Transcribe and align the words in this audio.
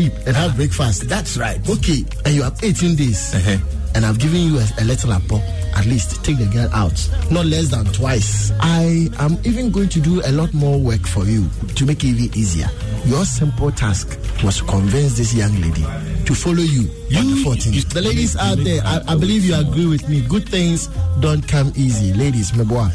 sleep 0.00 0.12
and 0.26 0.34
have 0.34 0.56
breakfast. 0.56 1.08
That's 1.08 1.36
right. 1.36 1.60
Okay, 1.70 2.04
and 2.24 2.34
you 2.34 2.42
have 2.42 2.58
18 2.62 2.96
days. 2.96 3.32
Uh-huh. 3.32 3.58
And 3.94 4.04
I've 4.04 4.18
given 4.18 4.40
you 4.40 4.58
a, 4.58 4.66
a 4.80 4.84
little 4.84 5.12
apple. 5.12 5.38
At 5.76 5.86
least 5.86 6.24
take 6.24 6.38
the 6.38 6.46
girl 6.46 6.68
out. 6.72 6.98
Not 7.30 7.46
less 7.46 7.68
than 7.68 7.84
twice. 7.86 8.50
I 8.58 9.08
am 9.20 9.38
even 9.44 9.70
going 9.70 9.88
to 9.90 10.00
do 10.00 10.20
a 10.24 10.32
lot 10.32 10.52
more 10.52 10.80
work 10.80 11.06
for 11.06 11.24
you 11.24 11.48
to 11.76 11.86
make 11.86 12.02
it 12.02 12.08
even 12.08 12.36
easier. 12.36 12.68
Your 13.04 13.24
simple 13.24 13.70
task 13.70 14.18
was 14.42 14.58
to 14.58 14.64
convince 14.64 15.16
this 15.16 15.32
young 15.32 15.52
lady 15.60 15.84
to 16.24 16.34
follow 16.34 16.62
you, 16.62 16.90
on 17.16 17.30
the 17.30 17.44
14th. 17.46 17.92
The 17.92 18.02
ladies 18.02 18.36
out 18.36 18.58
there, 18.58 18.82
I, 18.84 19.00
I 19.06 19.14
believe 19.14 19.44
you 19.44 19.54
agree 19.54 19.86
with 19.86 20.08
me. 20.08 20.22
Good 20.22 20.48
things 20.48 20.88
don't 21.20 21.46
come 21.46 21.72
easy. 21.76 22.12
Ladies, 22.14 22.52
my 22.56 22.64
boy. 22.64 22.88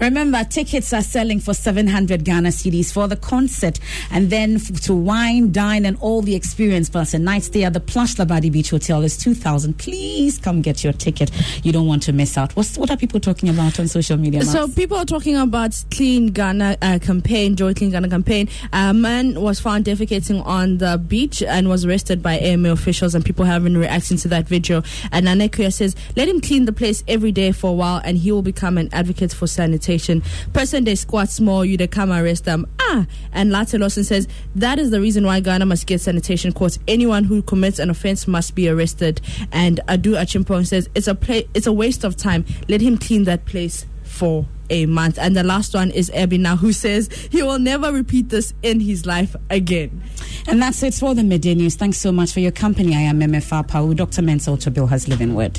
Remember, 0.00 0.44
tickets 0.44 0.92
are 0.92 1.02
selling 1.02 1.40
for 1.40 1.54
700 1.54 2.24
Ghana 2.24 2.50
cedis 2.50 2.92
for 2.92 3.08
the 3.08 3.16
concert 3.16 3.80
and 4.10 4.30
then 4.30 4.56
f- 4.56 4.80
to 4.82 4.94
wine, 4.94 5.50
dine, 5.50 5.84
and 5.84 5.96
all 6.00 6.22
the 6.22 6.34
experience 6.36 6.88
plus 6.88 7.14
a 7.14 7.18
night 7.18 7.42
stay 7.42 7.64
at 7.64 7.72
the 7.72 7.80
Plush 7.80 8.14
Labadi 8.14 8.50
Beach 8.50 8.70
Hotel 8.70 9.02
is 9.02 9.16
2000 9.18 9.76
Please 9.78 10.38
come 10.38 10.62
get 10.62 10.84
your 10.84 10.92
ticket. 10.92 11.30
You 11.64 11.72
don't 11.72 11.86
want 11.86 12.02
to 12.04 12.12
miss 12.12 12.38
out. 12.38 12.54
What's, 12.54 12.78
what 12.78 12.90
are 12.90 12.96
people 12.96 13.18
talking 13.18 13.48
about 13.48 13.80
on 13.80 13.88
social 13.88 14.16
media? 14.16 14.42
So 14.44 14.68
people 14.68 14.96
are 14.96 15.04
talking 15.04 15.36
about 15.36 15.74
Clean 15.90 16.28
Ghana 16.28 16.76
uh, 16.80 16.98
campaign, 17.00 17.56
Joy 17.56 17.74
Clean 17.74 17.90
Ghana 17.90 18.08
campaign. 18.08 18.48
A 18.72 18.94
man 18.94 19.40
was 19.40 19.58
found 19.58 19.84
defecating 19.84 20.44
on 20.46 20.78
the 20.78 20.96
beach 20.98 21.42
and 21.42 21.68
was 21.68 21.84
arrested 21.84 22.22
by 22.22 22.38
AMA 22.38 22.70
officials, 22.70 23.14
and 23.14 23.24
people 23.24 23.44
have 23.44 23.64
been 23.64 23.76
reacting 23.76 24.16
to 24.18 24.28
that 24.28 24.46
video. 24.46 24.82
And 25.10 25.26
Anekuya 25.26 25.72
says, 25.72 25.96
let 26.16 26.28
him 26.28 26.40
clean 26.40 26.66
the 26.66 26.72
place 26.72 27.02
every 27.08 27.32
day 27.32 27.52
for 27.52 27.70
a 27.70 27.74
while, 27.74 28.00
and 28.04 28.16
he 28.16 28.30
will 28.30 28.42
become 28.42 28.78
an 28.78 28.88
advocate 28.92 29.32
for 29.32 29.46
sanitation. 29.88 30.22
Person 30.52 30.84
they 30.84 30.94
squat 30.94 31.30
small, 31.30 31.64
you 31.64 31.76
they 31.76 31.86
come 31.86 32.12
arrest 32.12 32.44
them. 32.44 32.66
Ah, 32.80 33.06
and 33.32 33.50
Latte 33.50 33.78
Lawson 33.78 34.04
says 34.04 34.28
that 34.54 34.78
is 34.78 34.90
the 34.90 35.00
reason 35.00 35.24
why 35.24 35.40
Ghana 35.40 35.66
must 35.66 35.86
get 35.86 36.00
sanitation 36.00 36.52
courts. 36.52 36.78
Anyone 36.86 37.24
who 37.24 37.42
commits 37.42 37.78
an 37.78 37.90
offense 37.90 38.26
must 38.26 38.54
be 38.54 38.68
arrested. 38.68 39.20
And 39.52 39.80
Adu 39.88 40.14
Acheampong 40.18 40.66
says 40.66 40.88
it's 40.94 41.08
a 41.08 41.14
play, 41.14 41.48
it's 41.54 41.66
a 41.66 41.72
waste 41.72 42.04
of 42.04 42.16
time. 42.16 42.44
Let 42.68 42.80
him 42.80 42.98
clean 42.98 43.24
that 43.24 43.46
place 43.46 43.86
for 44.04 44.46
a 44.70 44.84
month. 44.86 45.18
And 45.18 45.34
the 45.34 45.42
last 45.42 45.74
one 45.74 45.90
is 45.90 46.10
Ebina, 46.10 46.58
who 46.58 46.72
says 46.72 47.08
he 47.30 47.42
will 47.42 47.58
never 47.58 47.92
repeat 47.92 48.28
this 48.28 48.52
in 48.62 48.80
his 48.80 49.06
life 49.06 49.34
again. 49.48 50.02
And 50.46 50.60
that's 50.60 50.82
it 50.82 50.94
for 50.94 51.14
the 51.14 51.22
midday 51.22 51.54
news. 51.54 51.76
Thanks 51.76 51.98
so 51.98 52.12
much 52.12 52.32
for 52.32 52.40
your 52.40 52.52
company. 52.52 52.94
I 52.94 53.00
am 53.00 53.20
MFA 53.20 53.66
Pau. 53.66 53.92
Dr. 53.94 54.22
Mensa 54.22 54.50
Otabil 54.50 54.88
has 54.88 55.08
living 55.08 55.34
word. 55.34 55.58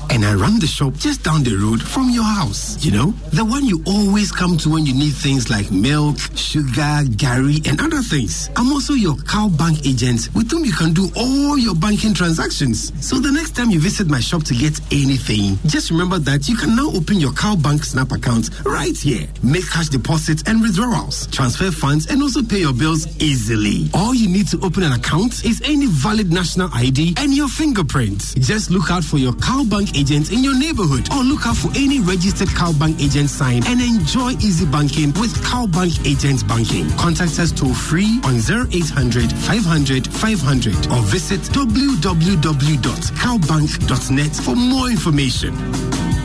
and 0.11 0.25
I 0.25 0.33
run 0.35 0.59
the 0.59 0.67
shop 0.67 0.93
just 0.95 1.23
down 1.23 1.43
the 1.43 1.55
road 1.55 1.81
from 1.81 2.09
your 2.09 2.25
house. 2.25 2.83
You 2.83 2.91
know, 2.91 3.11
the 3.31 3.45
one 3.45 3.65
you 3.65 3.81
always 3.87 4.29
come 4.29 4.57
to 4.57 4.69
when 4.69 4.85
you 4.85 4.93
need 4.93 5.13
things 5.13 5.49
like 5.49 5.71
milk, 5.71 6.17
sugar, 6.35 7.07
gari, 7.15 7.65
and 7.67 7.79
other 7.79 8.01
things. 8.01 8.49
I'm 8.57 8.73
also 8.73 8.93
your 8.93 9.15
CalBank 9.15 9.87
agent 9.87 10.27
with 10.35 10.51
whom 10.51 10.65
you 10.65 10.73
can 10.73 10.93
do 10.93 11.09
all 11.15 11.57
your 11.57 11.75
banking 11.75 12.13
transactions. 12.13 12.91
So 12.99 13.19
the 13.19 13.31
next 13.31 13.55
time 13.55 13.69
you 13.69 13.79
visit 13.79 14.07
my 14.07 14.19
shop 14.19 14.43
to 14.51 14.53
get 14.53 14.79
anything, 14.91 15.57
just 15.65 15.89
remember 15.89 16.19
that 16.19 16.49
you 16.49 16.57
can 16.57 16.75
now 16.75 16.91
open 16.91 17.21
your 17.21 17.31
CalBank 17.31 17.85
snap 17.85 18.11
account 18.11 18.49
right 18.65 18.97
here. 18.97 19.27
Make 19.41 19.69
cash 19.71 19.87
deposits 19.87 20.43
and 20.45 20.61
withdrawals, 20.61 21.27
transfer 21.27 21.71
funds, 21.71 22.07
and 22.07 22.21
also 22.21 22.43
pay 22.43 22.59
your 22.59 22.73
bills 22.73 23.07
easily. 23.21 23.89
All 23.93 24.13
you 24.13 24.27
need 24.27 24.49
to 24.49 24.59
open 24.59 24.83
an 24.83 24.91
account 24.91 25.45
is 25.45 25.61
any 25.63 25.87
valid 25.87 26.33
national 26.33 26.69
ID 26.73 27.15
and 27.17 27.33
your 27.33 27.47
fingerprint. 27.47 28.35
Just 28.43 28.71
look 28.71 28.91
out 28.91 29.05
for 29.05 29.17
your 29.17 29.33
CalBank 29.33 30.00
agent 30.01 30.31
in 30.31 30.43
your 30.43 30.57
neighborhood 30.57 31.07
or 31.13 31.21
look 31.23 31.45
out 31.45 31.55
for 31.55 31.69
any 31.77 31.99
registered 31.99 32.47
CalBank 32.47 32.99
agent 32.99 33.29
sign 33.29 33.61
and 33.67 33.79
enjoy 33.79 34.31
easy 34.41 34.65
banking 34.65 35.13
with 35.21 35.29
CalBank 35.45 36.03
Agent 36.09 36.47
Banking. 36.47 36.89
Contact 36.97 37.37
us 37.37 37.51
toll 37.51 37.75
free 37.75 38.19
on 38.25 38.41
0800 38.41 39.31
500 39.31 40.07
500 40.07 40.91
or 40.91 41.03
visit 41.05 41.41
www.calbank.net 41.53 44.35
for 44.35 44.55
more 44.55 44.89
information. 44.89 45.53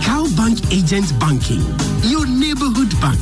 CalBank 0.00 0.72
Agent 0.72 1.12
Banking, 1.20 1.60
your 2.08 2.24
neighborhood 2.26 2.98
bank. 3.04 3.20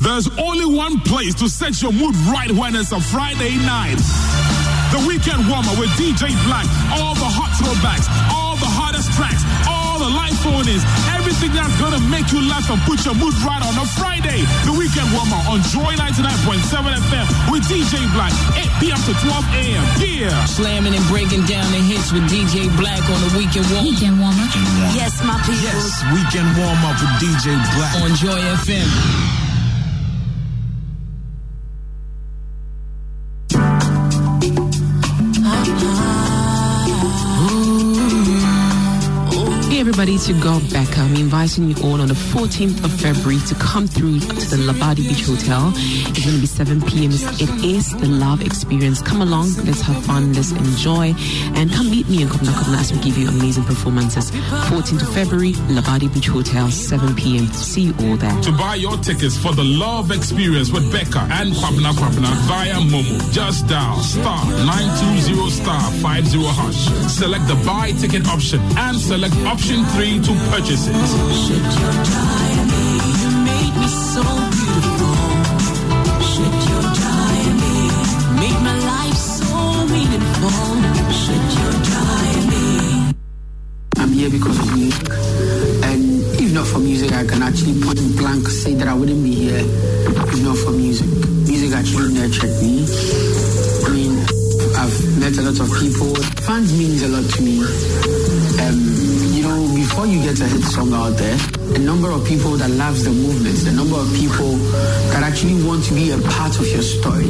There's 0.00 0.28
only 0.38 0.66
one 0.66 1.00
place 1.00 1.34
to 1.36 1.48
set 1.48 1.80
your 1.80 1.92
mood 1.92 2.14
right 2.28 2.50
when 2.50 2.76
it's 2.76 2.92
a 2.92 3.00
Friday 3.00 3.56
night. 3.58 4.00
The 4.90 5.06
Weekend 5.06 5.46
Warmer 5.46 5.70
with 5.78 5.90
DJ 5.94 6.34
Black. 6.50 6.66
All 6.98 7.14
the 7.14 7.30
hot 7.30 7.54
throwbacks, 7.62 8.10
all 8.34 8.58
the 8.58 8.66
hottest 8.66 9.14
tracks, 9.14 9.46
all 9.70 10.02
the 10.02 10.10
live 10.10 10.34
phone-ins, 10.42 10.82
everything 11.14 11.54
that's 11.54 11.70
gonna 11.78 12.02
make 12.10 12.26
you 12.34 12.42
laugh 12.42 12.66
and 12.66 12.80
put 12.82 12.98
your 13.06 13.14
mood 13.14 13.30
right 13.46 13.62
on 13.62 13.78
a 13.78 13.86
Friday. 13.94 14.42
The 14.66 14.74
Weekend 14.74 15.06
Warmer 15.14 15.38
on 15.46 15.62
Joy 15.70 15.94
99.7 15.94 16.90
FM 17.06 17.26
with 17.54 17.62
DJ 17.70 18.02
Black, 18.18 18.34
8 18.58 18.66
p.m. 18.82 18.98
to 19.06 19.14
12 19.14 19.62
a.m. 19.62 19.84
Yeah. 20.02 20.34
Slamming 20.50 20.98
and 20.98 21.06
breaking 21.06 21.46
down 21.46 21.70
the 21.70 21.78
hits 21.86 22.10
with 22.10 22.26
DJ 22.26 22.66
Black 22.74 22.98
on 23.06 23.18
the 23.30 23.32
Weekend 23.38 23.70
Warm. 23.70 23.86
Weekend 23.86 24.18
warmer. 24.18 24.46
Yes, 24.90 25.22
my 25.22 25.38
people. 25.46 25.70
Yes, 25.70 26.02
Weekend 26.10 26.50
Warm 26.58 26.82
Up 26.82 26.98
with 26.98 27.14
DJ 27.22 27.54
Black. 27.78 27.94
On 28.02 28.10
Joy 28.18 28.42
FM. 28.66 29.39
Everybody, 39.80 40.18
to 40.18 40.34
go 40.34 40.60
Becca. 40.70 41.00
I'm 41.00 41.16
inviting 41.16 41.70
you 41.70 41.76
all 41.82 42.02
on 42.02 42.08
the 42.08 42.20
14th 42.36 42.84
of 42.84 42.92
February 43.00 43.40
to 43.48 43.54
come 43.54 43.86
through 43.86 44.20
to 44.20 44.46
the 44.52 44.60
Labadi 44.68 45.08
Beach 45.08 45.24
Hotel. 45.24 45.72
It's 45.74 46.20
going 46.20 46.36
to 46.36 46.40
be 46.40 46.46
7 46.46 46.82
p.m. 46.82 47.10
It 47.40 47.64
is 47.64 47.90
the 47.96 48.06
love 48.06 48.42
experience. 48.42 49.00
Come 49.00 49.22
along, 49.22 49.54
let's 49.64 49.80
have 49.80 50.04
fun, 50.04 50.34
let's 50.34 50.52
enjoy, 50.52 51.14
and 51.56 51.72
come 51.72 51.88
meet 51.90 52.06
me 52.10 52.20
in 52.20 52.28
Kwabena 52.28 52.52
Kwabena 52.52 52.78
as 52.78 52.92
we 52.92 53.00
give 53.00 53.16
you 53.16 53.26
amazing 53.28 53.64
performances. 53.64 54.30
14th 54.68 55.00
of 55.00 55.14
February, 55.14 55.52
Labadi 55.72 56.12
Beach 56.12 56.28
Hotel, 56.28 56.70
7 56.70 57.16
p.m. 57.16 57.46
See 57.46 57.84
you 57.88 57.94
all 58.00 58.18
there. 58.18 58.38
To 58.42 58.52
buy 58.52 58.74
your 58.74 58.98
tickets 58.98 59.38
for 59.38 59.54
the 59.54 59.64
love 59.64 60.10
experience 60.10 60.70
with 60.70 60.92
Becca 60.92 61.20
and 61.40 61.54
Kwabena 61.54 61.92
Kwabena 61.96 62.36
via 62.44 62.74
Momo, 62.84 63.32
just 63.32 63.66
dial 63.66 63.96
star 64.00 64.44
920 64.44 65.50
star 65.50 65.90
50 65.90 66.44
hash. 66.52 66.84
Select 67.08 67.48
the 67.48 67.56
buy 67.64 67.92
ticket 67.92 68.28
option 68.28 68.60
and 68.76 69.00
select 69.00 69.34
option 69.46 69.69
3 69.70 70.18
to 70.18 70.32
purchase 70.50 70.88
it. 70.88 70.94
I'm 83.96 84.12
here 84.12 84.30
because 84.30 84.58
of 84.58 84.74
music. 84.74 85.08
And 85.84 86.22
if 86.40 86.52
not 86.52 86.66
for 86.66 86.80
music, 86.80 87.12
I 87.12 87.24
can 87.24 87.42
actually 87.42 87.80
point 87.80 88.00
blank 88.18 88.48
say 88.48 88.74
that 88.74 88.88
I 88.88 88.94
wouldn't 88.94 89.22
be 89.22 89.34
here 89.34 89.62
if 89.62 90.42
not 90.42 90.56
for 90.58 90.72
music. 90.72 91.06
Music 91.46 91.72
actually 91.78 92.14
nurtured 92.14 92.50
me. 92.60 92.86
I 93.86 93.90
mean, 93.94 94.18
I've 94.74 95.18
met 95.20 95.38
a 95.38 95.42
lot 95.42 95.60
of 95.60 95.70
people. 95.78 96.14
Fans 96.42 96.76
means 96.76 97.02
a 97.02 97.08
lot 97.08 97.30
to 97.30 97.42
me. 97.42 98.19
Before 99.90 100.06
you 100.06 100.22
get 100.22 100.38
a 100.40 100.46
hit 100.46 100.62
song 100.62 100.94
out 100.94 101.18
there, 101.18 101.36
the 101.74 101.82
number 101.82 102.12
of 102.12 102.24
people 102.24 102.54
that 102.62 102.70
loves 102.70 103.02
the 103.02 103.10
movement, 103.10 103.58
the 103.66 103.74
number 103.74 103.98
of 103.98 104.06
people 104.14 104.54
that 105.10 105.26
actually 105.26 105.58
want 105.66 105.82
to 105.90 105.94
be 105.98 106.14
a 106.14 106.18
part 106.30 106.54
of 106.54 106.66
your 106.70 106.80
story, 106.80 107.26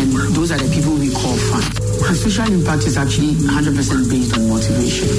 and 0.00 0.08
those 0.32 0.50
are 0.50 0.56
the 0.56 0.72
people 0.72 0.96
we 0.96 1.12
call 1.12 1.36
fans. 1.52 1.76
My 2.00 2.16
social 2.16 2.48
impact 2.48 2.88
is 2.88 2.96
actually 2.96 3.36
100% 3.44 4.08
based 4.08 4.32
on 4.32 4.48
motivation. 4.48 5.12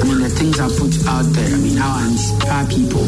I 0.00 0.08
mean, 0.08 0.24
the 0.24 0.32
things 0.32 0.56
I 0.56 0.72
put 0.72 0.96
out 1.04 1.28
there, 1.36 1.52
I 1.52 1.58
mean, 1.60 1.76
how 1.76 2.00
I 2.00 2.08
inspire 2.08 2.64
people. 2.64 3.04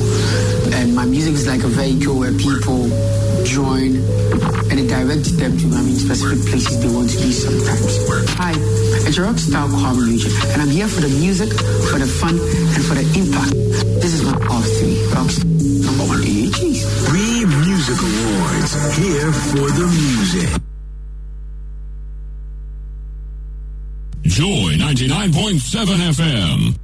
And 0.77 0.95
my 0.95 1.09
music 1.09 1.33
is 1.33 1.49
like 1.49 1.65
a 1.65 1.73
vehicle 1.73 2.21
where 2.21 2.37
people 2.37 2.93
join 3.45 3.97
and 4.71 4.81
it 4.81 4.89
directs 4.89 5.33
them 5.33 5.57
to, 5.59 5.67
I 5.77 5.83
mean, 5.83 5.97
specific 5.97 6.41
places 6.49 6.81
they 6.81 6.89
want 6.89 7.11
to 7.11 7.19
be 7.19 7.31
sometimes. 7.31 8.09
Hi, 8.41 8.53
it's 9.07 9.17
your 9.17 9.27
rockstar 9.27 9.69
Kuami 9.69 10.13
Eugene, 10.13 10.33
and 10.53 10.63
I'm 10.63 10.69
here 10.69 10.89
for 10.89 11.01
the 11.01 11.09
music, 11.09 11.53
for 11.91 11.99
the 11.99 12.07
fun, 12.07 12.39
and 12.41 12.83
for 12.85 12.95
the 12.95 13.05
impact. 13.15 13.53
This 14.01 14.15
is 14.15 14.23
my 14.25 14.33
all 14.49 14.63
three. 14.63 14.97
Rockstar 15.13 15.45
number 15.85 16.05
one, 16.05 16.23
AGs. 16.23 16.81
Three 17.07 17.45
music 17.45 17.99
awards 18.01 18.73
here 18.97 19.33
for 19.33 19.69
the 19.71 19.87
music. 19.87 20.61
Joy 24.25 24.75
99.7 24.81 25.85
FM. 26.17 26.84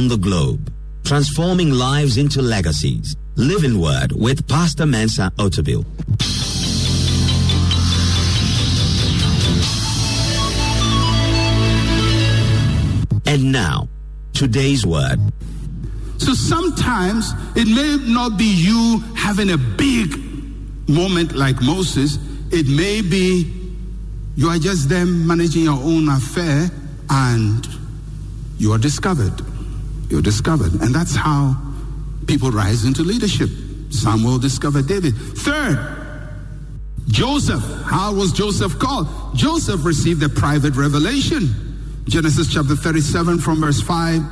Around 0.00 0.08
the 0.08 0.16
globe, 0.16 0.72
transforming 1.04 1.70
lives 1.70 2.16
into 2.16 2.40
legacies. 2.40 3.16
Living 3.36 3.78
Word 3.78 4.12
with 4.12 4.46
Pastor 4.48 4.86
Mensa 4.86 5.30
Otabil. 5.36 5.84
And 13.26 13.52
now, 13.52 13.88
today's 14.32 14.86
word. 14.86 15.20
So 16.18 16.34
sometimes 16.34 17.32
it 17.54 17.68
may 17.68 18.12
not 18.12 18.36
be 18.38 18.44
you 18.44 19.02
having 19.16 19.50
a 19.50 19.58
big 19.58 20.16
moment 20.88 21.34
like 21.36 21.60
Moses, 21.62 22.18
it 22.50 22.66
may 22.66 23.02
be 23.02 23.52
you 24.36 24.48
are 24.48 24.58
just 24.58 24.88
there 24.88 25.06
managing 25.06 25.64
your 25.64 25.80
own 25.82 26.08
affair 26.08 26.70
and 27.10 27.66
you 28.58 28.72
are 28.72 28.78
discovered. 28.78 29.49
You're 30.10 30.22
discovered. 30.22 30.72
And 30.82 30.94
that's 30.94 31.14
how 31.14 31.56
people 32.26 32.50
rise 32.50 32.84
into 32.84 33.02
leadership. 33.02 33.48
Samuel 33.90 34.38
discovered 34.38 34.86
David. 34.86 35.14
Third, 35.16 35.78
Joseph. 37.08 37.62
How 37.84 38.12
was 38.12 38.32
Joseph 38.32 38.78
called? 38.78 39.08
Joseph 39.36 39.84
received 39.84 40.22
a 40.22 40.28
private 40.28 40.76
revelation. 40.76 41.48
Genesis 42.04 42.52
chapter 42.52 42.76
37 42.76 43.38
from 43.38 43.60
verse 43.60 43.80
5 43.80 44.22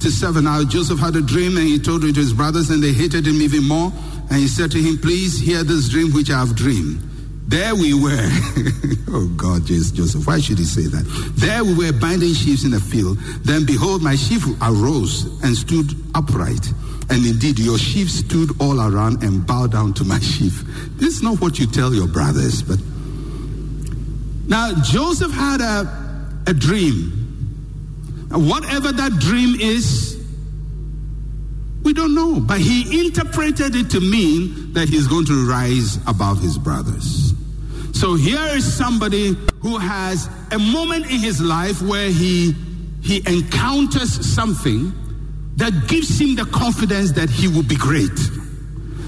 to 0.00 0.10
7. 0.10 0.44
Now 0.44 0.64
Joseph 0.64 0.98
had 0.98 1.16
a 1.16 1.22
dream 1.22 1.56
and 1.56 1.66
he 1.66 1.78
told 1.78 2.04
it 2.04 2.14
to 2.14 2.20
his 2.20 2.32
brothers 2.32 2.70
and 2.70 2.82
they 2.82 2.92
hated 2.92 3.26
him 3.26 3.40
even 3.40 3.66
more. 3.66 3.92
And 4.30 4.38
he 4.38 4.48
said 4.48 4.70
to 4.72 4.78
him, 4.78 4.98
Please 4.98 5.38
hear 5.38 5.62
this 5.62 5.88
dream 5.88 6.12
which 6.12 6.30
I 6.30 6.38
have 6.38 6.54
dreamed. 6.56 7.00
There 7.48 7.74
we 7.74 7.92
were. 7.92 8.28
oh 9.08 9.30
God, 9.36 9.66
Joseph, 9.66 10.26
why 10.26 10.40
should 10.40 10.58
he 10.58 10.64
say 10.64 10.82
that? 10.82 11.04
There 11.36 11.64
we 11.64 11.74
were 11.74 11.92
binding 11.92 12.32
sheaves 12.34 12.64
in 12.64 12.70
the 12.70 12.80
field. 12.80 13.18
Then 13.44 13.66
behold, 13.66 14.02
my 14.02 14.16
sheaf 14.16 14.44
arose 14.62 15.24
and 15.42 15.54
stood 15.56 15.94
upright. 16.14 16.66
And 17.10 17.26
indeed, 17.26 17.58
your 17.58 17.78
sheep 17.78 18.08
stood 18.08 18.50
all 18.60 18.80
around 18.80 19.22
and 19.22 19.46
bowed 19.46 19.72
down 19.72 19.92
to 19.94 20.04
my 20.04 20.18
sheaf. 20.20 20.62
This 20.96 21.16
is 21.16 21.22
not 21.22 21.40
what 21.40 21.58
you 21.58 21.66
tell 21.66 21.92
your 21.92 22.06
brothers, 22.06 22.62
but 22.62 22.78
now 24.46 24.72
Joseph 24.82 25.32
had 25.32 25.60
a, 25.60 26.42
a 26.46 26.54
dream. 26.54 27.18
Whatever 28.30 28.92
that 28.92 29.18
dream 29.18 29.60
is, 29.60 30.11
we 31.82 31.92
don't 31.92 32.14
know. 32.14 32.40
But 32.40 32.60
he 32.60 33.06
interpreted 33.06 33.74
it 33.74 33.90
to 33.90 34.00
mean 34.00 34.72
that 34.72 34.88
he's 34.88 35.06
going 35.06 35.26
to 35.26 35.48
rise 35.48 35.96
above 36.06 36.40
his 36.40 36.58
brothers. 36.58 37.34
So 37.92 38.14
here 38.14 38.44
is 38.56 38.64
somebody 38.72 39.36
who 39.60 39.78
has 39.78 40.28
a 40.50 40.58
moment 40.58 41.06
in 41.06 41.18
his 41.20 41.40
life 41.40 41.82
where 41.82 42.08
he 42.10 42.54
he 43.02 43.18
encounters 43.26 44.24
something 44.34 44.92
that 45.56 45.88
gives 45.88 46.20
him 46.20 46.36
the 46.36 46.44
confidence 46.46 47.12
that 47.12 47.28
he 47.28 47.48
will 47.48 47.64
be 47.64 47.76
great. 47.76 48.16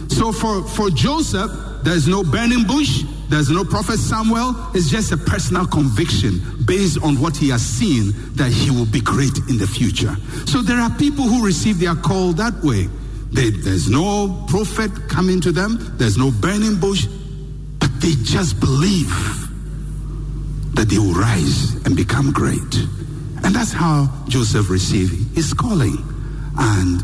So 0.08 0.32
for, 0.32 0.62
for 0.62 0.90
Joseph, 0.90 1.50
there's 1.82 2.06
no 2.06 2.22
burning 2.22 2.64
bush, 2.64 3.02
there's 3.28 3.50
no 3.50 3.64
prophet 3.64 3.98
Samuel, 3.98 4.54
it's 4.74 4.88
just 4.88 5.12
a 5.12 5.16
personal 5.16 5.66
conviction 5.66 6.40
based 6.64 7.02
on 7.02 7.20
what 7.20 7.36
he 7.36 7.48
has 7.48 7.62
seen 7.64 8.12
that 8.34 8.52
he 8.52 8.70
will 8.70 8.86
be 8.86 9.00
great 9.00 9.36
in 9.48 9.58
the 9.58 9.66
future. 9.66 10.14
So 10.46 10.62
there 10.62 10.78
are 10.78 10.90
people 10.90 11.24
who 11.24 11.44
receive 11.44 11.78
their 11.78 11.94
call 11.94 12.32
that 12.34 12.54
way. 12.62 12.88
They, 13.32 13.50
there's 13.50 13.88
no 13.90 14.46
prophet 14.48 14.90
coming 15.08 15.40
to 15.40 15.52
them, 15.52 15.78
there's 15.96 16.16
no 16.16 16.30
burning 16.30 16.78
bush, 16.78 17.06
but 17.80 17.90
they 18.00 18.12
just 18.22 18.60
believe 18.60 19.10
that 20.74 20.88
they 20.88 20.98
will 20.98 21.14
rise 21.14 21.74
and 21.86 21.96
become 21.96 22.32
great. 22.32 22.74
And 23.44 23.54
that's 23.54 23.72
how 23.72 24.08
Joseph 24.28 24.70
received 24.70 25.34
his 25.34 25.52
calling. 25.52 25.98
And 26.56 27.02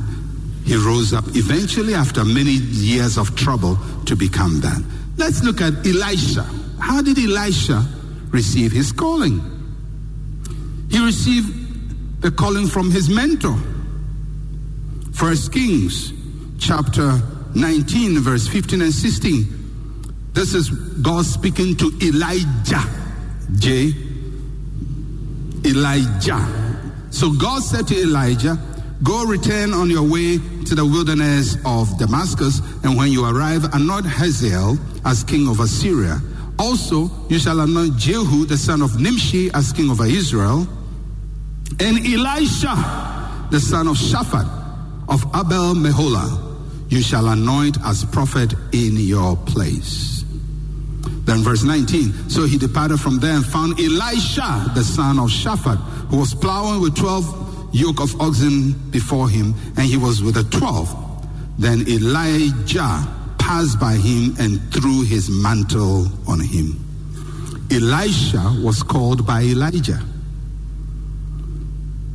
he 0.64 0.76
rose 0.76 1.12
up 1.12 1.24
eventually 1.28 1.94
after 1.94 2.24
many 2.24 2.52
years 2.52 3.18
of 3.18 3.34
trouble 3.34 3.78
to 4.06 4.14
become 4.14 4.60
that. 4.60 4.99
Let's 5.20 5.42
look 5.44 5.60
at 5.60 5.86
Elisha. 5.86 6.46
How 6.78 7.02
did 7.02 7.18
Elisha 7.18 7.86
receive 8.30 8.72
his 8.72 8.90
calling? 8.90 9.38
He 10.90 10.98
received 11.04 12.22
the 12.22 12.30
calling 12.30 12.66
from 12.66 12.90
his 12.90 13.10
mentor. 13.10 13.58
First 15.12 15.52
Kings 15.52 16.14
chapter 16.58 17.20
19 17.54 18.20
verse 18.20 18.48
15 18.48 18.80
and 18.80 18.94
16. 18.94 19.44
This 20.32 20.54
is 20.54 20.70
God 20.70 21.26
speaking 21.26 21.76
to 21.76 21.92
Elijah. 22.02 22.82
J. 23.58 23.92
Elijah. 25.66 26.40
So 27.10 27.30
God 27.34 27.62
said 27.62 27.86
to 27.88 28.00
Elijah, 28.00 28.56
Go 29.02 29.24
return 29.24 29.72
on 29.72 29.88
your 29.88 30.02
way 30.02 30.38
to 30.66 30.74
the 30.74 30.84
wilderness 30.84 31.56
of 31.64 31.96
Damascus, 31.98 32.60
and 32.84 32.96
when 32.96 33.10
you 33.10 33.24
arrive, 33.24 33.64
anoint 33.72 34.06
Hazael 34.06 34.78
as 35.06 35.24
king 35.24 35.48
of 35.48 35.58
Assyria. 35.60 36.20
Also, 36.58 37.10
you 37.28 37.38
shall 37.38 37.60
anoint 37.60 37.96
Jehu, 37.96 38.44
the 38.44 38.58
son 38.58 38.82
of 38.82 39.00
Nimshi, 39.00 39.50
as 39.52 39.72
king 39.72 39.90
of 39.90 40.00
Israel, 40.02 40.68
and 41.80 41.98
Elisha, 42.06 43.48
the 43.50 43.58
son 43.58 43.88
of 43.88 43.96
Shaphat 43.96 44.46
of 45.08 45.24
Abel 45.34 45.74
Meholah, 45.74 46.90
you 46.90 47.02
shall 47.02 47.28
anoint 47.28 47.78
as 47.84 48.04
prophet 48.04 48.52
in 48.72 48.96
your 48.96 49.36
place. 49.36 50.24
Then 51.24 51.38
verse 51.38 51.62
19. 51.62 52.28
So 52.28 52.44
he 52.44 52.58
departed 52.58 53.00
from 53.00 53.18
there 53.18 53.32
and 53.32 53.46
found 53.46 53.80
Elisha, 53.80 54.72
the 54.74 54.84
son 54.84 55.18
of 55.18 55.30
Shaphat, 55.30 55.78
who 56.10 56.18
was 56.18 56.34
plowing 56.34 56.80
with 56.80 56.96
12 56.96 57.49
yoke 57.72 58.00
of 58.00 58.20
oxen 58.20 58.72
before 58.90 59.28
him, 59.28 59.54
and 59.76 59.86
he 59.86 59.96
was 59.96 60.22
with 60.22 60.34
the 60.34 60.44
twelve. 60.44 60.88
Then 61.58 61.86
Elijah 61.88 63.06
passed 63.38 63.78
by 63.78 63.94
him 63.94 64.34
and 64.38 64.60
threw 64.72 65.04
his 65.04 65.28
mantle 65.28 66.06
on 66.26 66.40
him. 66.40 66.86
Elisha 67.70 68.56
was 68.62 68.82
called 68.82 69.26
by 69.26 69.42
Elijah, 69.42 70.00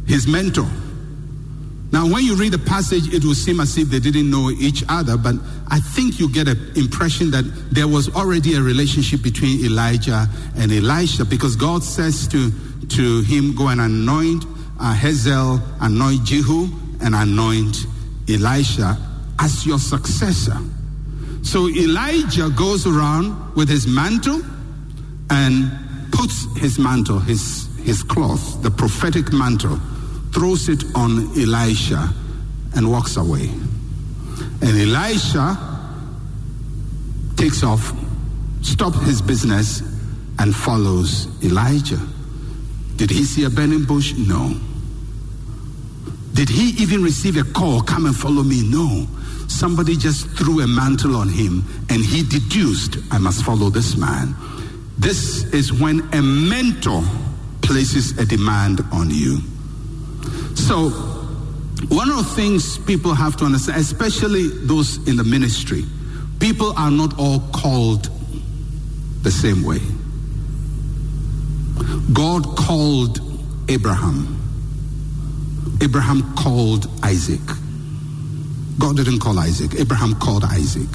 his 0.07 0.27
mentor. 0.27 0.67
Now, 1.91 2.07
when 2.07 2.25
you 2.25 2.35
read 2.35 2.51
the 2.51 2.59
passage, 2.59 3.13
it 3.13 3.23
will 3.23 3.35
seem 3.35 3.59
as 3.61 3.77
if 3.77 3.89
they 3.89 3.99
didn't 3.99 4.29
know 4.29 4.49
each 4.51 4.83
other, 4.89 5.17
but 5.17 5.35
I 5.67 5.79
think 5.79 6.19
you 6.19 6.31
get 6.31 6.47
an 6.47 6.73
impression 6.75 7.31
that 7.31 7.45
there 7.71 7.87
was 7.87 8.13
already 8.13 8.55
a 8.55 8.61
relationship 8.61 9.21
between 9.21 9.63
Elijah 9.65 10.27
and 10.57 10.71
Elisha 10.71 11.23
because 11.23 11.55
God 11.55 11.83
says 11.83 12.27
to, 12.29 12.51
to 12.87 13.21
him, 13.21 13.55
Go 13.55 13.69
and 13.69 13.79
anoint 13.79 14.43
uh, 14.79 14.93
Hazael, 14.93 15.61
anoint 15.81 16.23
Jehu, 16.25 16.67
and 17.01 17.15
anoint 17.15 17.85
Elisha 18.29 18.97
as 19.39 19.65
your 19.65 19.79
successor. 19.79 20.57
So 21.43 21.69
Elijah 21.69 22.49
goes 22.49 22.87
around 22.87 23.55
with 23.55 23.69
his 23.69 23.87
mantle 23.87 24.41
and 25.29 25.71
puts 26.11 26.45
his 26.57 26.79
mantle, 26.79 27.19
his, 27.19 27.67
his 27.83 28.01
cloth, 28.03 28.61
the 28.63 28.71
prophetic 28.71 29.31
mantle, 29.31 29.79
throws 30.33 30.69
it 30.69 30.83
on 30.95 31.29
Elisha 31.37 32.13
and 32.75 32.89
walks 32.89 33.17
away. 33.17 33.49
And 34.61 34.63
Elisha 34.63 35.57
takes 37.35 37.63
off, 37.63 37.93
stops 38.61 38.99
his 39.01 39.21
business, 39.21 39.81
and 40.39 40.55
follows 40.55 41.27
Elijah. 41.43 41.99
Did 42.95 43.09
he 43.09 43.23
see 43.23 43.43
a 43.43 43.49
burning 43.49 43.83
bush? 43.83 44.13
No. 44.17 44.55
Did 46.33 46.49
he 46.49 46.71
even 46.81 47.01
receive 47.03 47.37
a 47.37 47.43
call, 47.43 47.81
come 47.81 48.05
and 48.05 48.15
follow 48.15 48.43
me? 48.43 48.61
No. 48.69 49.07
Somebody 49.47 49.95
just 49.95 50.27
threw 50.31 50.61
a 50.61 50.67
mantle 50.67 51.15
on 51.15 51.29
him 51.29 51.63
and 51.89 52.03
he 52.03 52.23
deduced, 52.23 52.97
I 53.11 53.17
must 53.19 53.43
follow 53.43 53.69
this 53.69 53.95
man. 53.95 54.35
This 54.97 55.43
is 55.53 55.71
when 55.71 56.01
a 56.13 56.21
mentor 56.21 57.03
places 57.61 58.17
a 58.17 58.25
demand 58.25 58.81
on 58.91 59.09
you. 59.09 59.39
So, 60.55 60.89
one 61.89 62.09
of 62.09 62.17
the 62.17 62.31
things 62.35 62.77
people 62.79 63.13
have 63.13 63.37
to 63.37 63.45
understand, 63.45 63.79
especially 63.79 64.47
those 64.47 64.97
in 65.07 65.15
the 65.15 65.23
ministry, 65.23 65.85
people 66.39 66.73
are 66.77 66.91
not 66.91 67.17
all 67.19 67.39
called 67.53 68.09
the 69.21 69.31
same 69.31 69.63
way. 69.63 69.79
God 72.13 72.55
called 72.55 73.19
Abraham. 73.69 74.31
Abraham 75.81 76.35
called 76.35 76.87
Isaac. 77.03 77.41
God 78.79 78.97
didn't 78.97 79.19
call 79.19 79.39
Isaac. 79.39 79.79
Abraham 79.79 80.15
called 80.15 80.43
Isaac. 80.43 80.89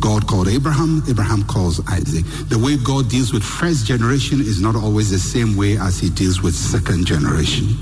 God 0.00 0.26
called 0.26 0.48
Abraham. 0.48 1.02
Abraham 1.08 1.44
calls 1.44 1.80
Isaac. 1.88 2.24
The 2.48 2.58
way 2.58 2.76
God 2.76 3.08
deals 3.08 3.32
with 3.32 3.42
first 3.42 3.86
generation 3.86 4.40
is 4.40 4.60
not 4.60 4.76
always 4.76 5.10
the 5.10 5.18
same 5.18 5.56
way 5.56 5.78
as 5.78 5.98
he 5.98 6.10
deals 6.10 6.42
with 6.42 6.54
second 6.54 7.06
generation. 7.06 7.78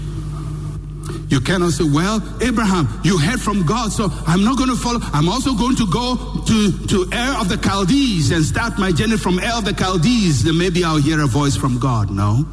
You 1.30 1.40
cannot 1.40 1.70
say, 1.70 1.84
well, 1.84 2.20
Abraham, 2.42 2.88
you 3.04 3.16
heard 3.16 3.40
from 3.40 3.64
God, 3.64 3.92
so 3.92 4.08
I'm 4.26 4.42
not 4.42 4.58
going 4.58 4.68
to 4.68 4.76
follow. 4.76 4.98
I'm 5.12 5.28
also 5.28 5.54
going 5.54 5.76
to 5.76 5.86
go 5.86 6.16
to, 6.44 6.86
to 6.88 7.02
Ur 7.12 7.40
of 7.40 7.48
the 7.48 7.56
Chaldees 7.56 8.32
and 8.32 8.44
start 8.44 8.78
my 8.80 8.90
journey 8.90 9.16
from 9.16 9.38
Ur 9.38 9.58
of 9.58 9.64
the 9.64 9.72
Chaldees. 9.72 10.42
Then 10.42 10.58
maybe 10.58 10.82
I'll 10.82 10.96
hear 10.96 11.20
a 11.20 11.28
voice 11.28 11.54
from 11.56 11.78
God. 11.78 12.10
No. 12.10 12.44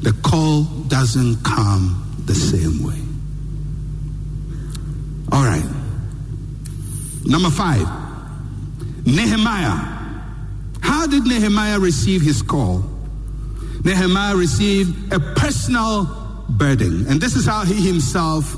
The 0.00 0.12
call 0.24 0.62
doesn't 0.88 1.44
come 1.44 2.02
the 2.24 2.34
same 2.34 2.82
way. 2.82 3.02
All 5.30 5.44
right. 5.44 5.68
Number 7.26 7.50
five, 7.50 7.86
Nehemiah. 9.04 9.94
How 10.80 11.06
did 11.06 11.26
Nehemiah 11.26 11.80
receive 11.80 12.22
his 12.22 12.40
call? 12.40 12.82
Nehemiah 13.84 14.36
received 14.36 15.12
a 15.12 15.20
personal 15.20 16.25
burden, 16.48 17.06
and 17.08 17.20
this 17.20 17.36
is 17.36 17.46
how 17.46 17.64
he 17.64 17.74
himself 17.74 18.56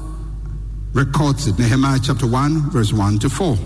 records 0.93 1.47
it. 1.47 1.59
Nehemiah 1.59 1.99
chapter 2.03 2.27
1, 2.27 2.71
verse 2.71 2.93
1 2.93 3.19
to 3.21 3.29
4. 3.29 3.57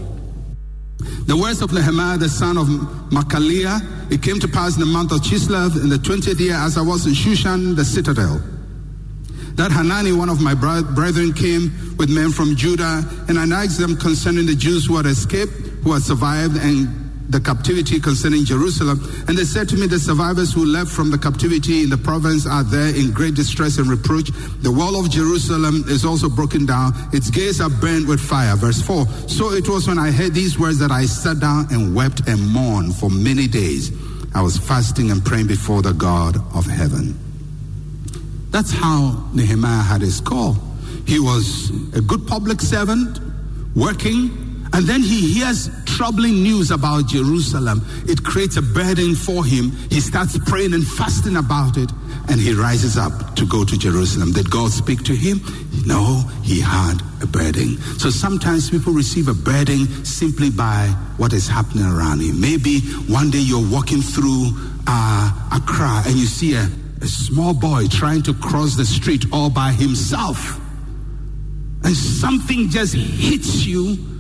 The 1.27 1.37
words 1.37 1.63
of 1.63 1.73
Nehemiah, 1.73 2.19
the 2.19 2.29
son 2.29 2.57
of 2.59 2.67
Machaliah, 3.11 3.81
it 4.13 4.23
came 4.23 4.39
to 4.41 4.49
pass 4.49 4.75
in 4.75 4.81
the 4.81 4.87
month 4.87 5.13
of 5.13 5.21
Chislev 5.21 5.81
in 5.83 5.89
the 5.89 5.97
20th 5.97 6.39
year 6.39 6.55
as 6.55 6.77
I 6.77 6.83
was 6.83 7.07
in 7.07 7.13
Shushan, 7.13 7.75
the 7.75 7.85
citadel. 7.85 8.41
That 9.55 9.71
Hanani, 9.73 10.13
one 10.13 10.29
of 10.29 10.41
my 10.41 10.55
brethren, 10.55 11.33
came 11.33 11.97
with 11.99 12.09
men 12.09 12.31
from 12.31 12.57
Judah, 12.57 13.05
and 13.29 13.39
I 13.39 13.65
asked 13.65 13.79
them 13.79 13.97
concerning 13.97 14.47
the 14.47 14.55
Jews 14.55 14.87
who 14.87 14.97
had 14.97 15.07
escaped, 15.07 15.53
who 15.83 15.93
had 15.93 16.03
survived, 16.03 16.57
and 16.57 17.02
the 17.29 17.41
captivity 17.41 18.01
concerning 18.01 18.45
Jerusalem. 18.45 19.01
And 19.29 19.37
they 19.37 19.45
said 19.45 19.69
to 19.71 19.77
me, 19.77 19.87
The 19.87 19.99
survivors 19.99 20.53
who 20.53 20.65
left 20.65 20.91
from 20.91 21.11
the 21.11 21.19
captivity 21.19 21.83
in 21.83 21.91
the 21.91 21.97
province 21.97 22.47
are 22.47 22.65
there 22.65 22.95
in 22.95 23.13
great 23.13 23.35
distress 23.35 23.79
and 23.79 23.89
reproach. 23.89 24.31
The 24.63 24.71
wall 24.71 24.99
of 24.99 25.11
Jerusalem 25.11 25.85
is 25.89 26.05
also 26.05 26.29
broken 26.29 26.67
down, 26.67 26.93
its 27.13 27.31
gates 27.31 27.61
are 27.61 27.71
burned 27.71 28.09
with 28.09 28.21
fire. 28.21 28.57
Verse 28.57 28.81
4 28.83 29.07
So 29.29 29.53
it 29.53 29.69
was 29.69 29.89
when 29.89 29.99
I 29.99 30.11
heard 30.11 30.35
these 30.35 30.59
words 30.59 30.79
that 30.79 30.91
I 30.91 31.07
sat 31.07 31.41
down 31.41 31.67
and 31.71 31.95
wept 31.95 32.29
and 32.29 32.41
mourned 32.49 32.97
for 32.97 33.11
many 33.11 33.47
days. 33.47 33.91
I 34.35 34.43
was 34.43 34.57
fasting 34.57 35.11
and 35.11 35.25
praying 35.25 35.47
before 35.47 35.83
the 35.83 35.93
God 35.93 36.37
of 36.55 36.67
heaven. 36.67 37.19
That's 38.51 38.71
how 38.71 39.29
Nehemiah 39.35 39.83
had 39.83 40.01
his 40.01 40.21
call. 40.21 40.57
He 41.07 41.19
was 41.19 41.71
a 41.95 42.01
good 42.01 42.27
public 42.27 42.61
servant, 42.61 43.19
working 43.75 44.42
and 44.73 44.87
then 44.87 45.03
he 45.03 45.35
hears 45.35 45.69
troubling 45.85 46.43
news 46.43 46.71
about 46.71 47.07
Jerusalem. 47.07 47.83
It 48.09 48.25
creates 48.25 48.57
a 48.57 48.63
burden 48.63 49.15
for 49.15 49.45
him. 49.45 49.71
He 49.91 50.01
starts 50.01 50.39
praying 50.47 50.73
and 50.73 50.87
fasting 50.87 51.37
about 51.37 51.77
it, 51.77 51.91
and 52.29 52.41
he 52.41 52.55
rises 52.55 52.97
up 52.97 53.37
to 53.37 53.47
go 53.47 53.65
to 53.65 53.77
Jerusalem. 53.77 54.33
Did 54.33 54.51
God 54.51 54.71
speak 54.71 55.05
to 55.05 55.15
him? 55.15 55.41
No, 55.87 56.25
he 56.43 56.61
had 56.61 57.03
a 57.21 57.27
burden. 57.27 57.77
So 57.99 58.09
sometimes 58.09 58.71
people 58.71 58.95
receive 58.95 59.29
a 59.29 59.35
burden 59.35 59.87
simply 60.05 60.49
by 60.49 60.87
what 61.19 61.35
is 61.35 61.47
happening 61.47 61.85
around 61.85 62.23
you. 62.23 62.33
Maybe 62.33 62.81
one 63.09 63.31
day 63.31 63.41
you're 63.41 63.71
walking 63.71 64.01
through 64.01 64.53
uh, 64.87 65.51
Accra 65.53 66.03
and 66.07 66.17
you 66.17 66.27
see 66.27 66.55
a, 66.55 66.67
a 67.03 67.07
small 67.07 67.53
boy 67.53 67.89
trying 67.89 68.23
to 68.23 68.35
cross 68.35 68.75
the 68.77 68.87
street 68.87 69.27
all 69.33 69.51
by 69.51 69.73
himself. 69.73 70.59
And 71.85 71.95
something 71.95 72.71
just 72.71 72.95
hits 72.95 73.67
you 73.67 74.12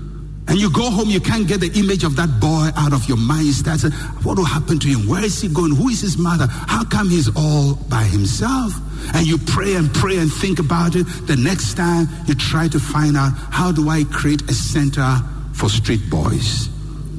and 0.53 0.61
you 0.61 0.71
go 0.71 0.91
home, 0.91 1.09
you 1.09 1.19
can't 1.19 1.49
get 1.49 1.61
the 1.61 1.73
image 1.81 2.05
of 2.05 2.15
that 2.17 2.39
boy 2.39 2.69
out 2.77 2.93
of 2.93 3.09
your 3.09 3.17
mind. 3.17 3.47
You 3.47 3.91
What 4.23 4.37
will 4.37 4.45
happen 4.45 4.79
to 4.81 4.87
him? 4.87 5.09
Where 5.09 5.25
is 5.25 5.41
he 5.41 5.49
going? 5.49 5.75
Who 5.75 5.89
is 5.89 6.03
his 6.03 6.19
mother? 6.19 6.47
How 6.47 6.85
come 6.85 7.09
he's 7.09 7.35
all 7.35 7.77
by 7.89 8.03
himself? 8.03 8.75
And 9.15 9.27
you 9.27 9.39
pray 9.39 9.77
and 9.77 9.91
pray 9.95 10.19
and 10.19 10.31
think 10.31 10.59
about 10.59 10.95
it. 10.95 11.05
The 11.27 11.37
next 11.37 11.73
time 11.73 12.07
you 12.27 12.35
try 12.35 12.69
to 12.69 12.79
find 12.79 13.17
out, 13.17 13.33
How 13.51 13.73
do 13.73 13.89
I 13.89 14.05
create 14.05 14.43
a 14.51 14.53
center 14.53 15.17
for 15.55 15.71
street 15.71 16.11
boys? 16.11 16.69